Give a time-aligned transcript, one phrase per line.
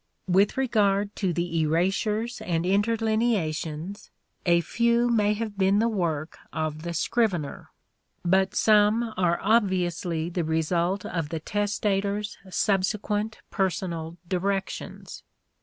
[0.37, 4.09] "With rsgard to the erasures and interlineations,
[4.47, 7.69] a few may have been the work of the scrivener...
[8.25, 15.21] but some are obviously the result of the testator's subsequent personal directions.